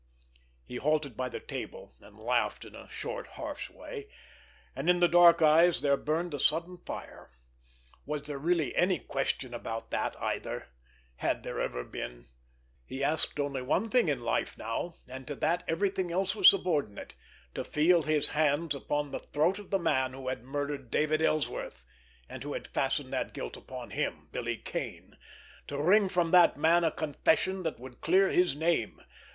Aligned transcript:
He 0.65 0.77
halted 0.77 1.15
by 1.15 1.29
the 1.29 1.39
table, 1.39 1.93
and 2.01 2.17
laughed 2.17 2.65
in 2.65 2.73
a 2.73 2.89
short, 2.89 3.27
harsh 3.37 3.69
way, 3.69 4.09
and 4.75 4.89
in 4.89 4.99
the 4.99 5.07
dark 5.07 5.43
eyes 5.43 5.81
there 5.81 5.95
burned 5.95 6.33
a 6.33 6.39
sudden 6.39 6.79
fire. 6.79 7.29
Was 8.07 8.23
there 8.23 8.39
really 8.39 8.75
any 8.75 8.97
question 8.97 9.53
about 9.53 9.91
that, 9.91 10.19
either? 10.19 10.69
Had 11.17 11.43
there 11.43 11.59
ever 11.61 11.83
been! 11.83 12.29
He 12.83 13.03
asked 13.03 13.39
only 13.39 13.61
one 13.61 13.91
thing 13.91 14.09
in 14.09 14.21
life 14.21 14.57
now, 14.57 14.95
and 15.07 15.27
to 15.27 15.35
that 15.35 15.63
everything 15.67 16.11
else 16.11 16.33
was 16.33 16.49
subordinate—to 16.49 17.63
feel 17.63 18.01
his 18.01 18.29
hands 18.29 18.73
upon 18.73 19.11
the 19.11 19.19
throat 19.19 19.59
of 19.59 19.69
the 19.69 19.77
man 19.77 20.13
who 20.13 20.29
had 20.29 20.41
murdered 20.43 20.89
David 20.89 21.21
Ellsworth, 21.21 21.85
and 22.27 22.41
who 22.41 22.53
had 22.53 22.65
fastened 22.65 23.13
that 23.13 23.35
guilt 23.35 23.55
upon 23.55 23.91
him—Billy 23.91 24.57
Kane—to 24.57 25.79
wring 25.79 26.09
from 26.09 26.31
that 26.31 26.57
man 26.57 26.83
a 26.83 26.89
confession 26.89 27.61
that 27.61 27.79
would 27.79 28.01
clear 28.01 28.29
his 28.29 28.55
name. 28.55 28.99